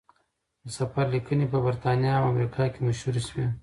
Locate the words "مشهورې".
2.87-3.21